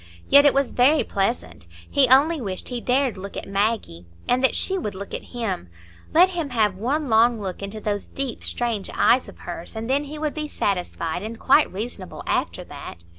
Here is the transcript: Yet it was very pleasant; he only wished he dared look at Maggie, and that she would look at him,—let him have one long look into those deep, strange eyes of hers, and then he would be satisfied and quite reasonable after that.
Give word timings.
Yet 0.29 0.47
it 0.47 0.53
was 0.55 0.71
very 0.71 1.03
pleasant; 1.03 1.67
he 1.87 2.07
only 2.07 2.41
wished 2.41 2.69
he 2.69 2.81
dared 2.81 3.19
look 3.19 3.37
at 3.37 3.47
Maggie, 3.47 4.07
and 4.27 4.43
that 4.43 4.55
she 4.55 4.75
would 4.75 4.95
look 4.95 5.13
at 5.13 5.25
him,—let 5.25 6.29
him 6.29 6.49
have 6.49 6.73
one 6.73 7.07
long 7.07 7.39
look 7.39 7.61
into 7.61 7.79
those 7.79 8.07
deep, 8.07 8.43
strange 8.43 8.89
eyes 8.95 9.29
of 9.29 9.37
hers, 9.37 9.75
and 9.75 9.87
then 9.87 10.05
he 10.05 10.17
would 10.17 10.33
be 10.33 10.47
satisfied 10.47 11.21
and 11.21 11.39
quite 11.39 11.71
reasonable 11.71 12.23
after 12.25 12.63
that. 12.63 13.03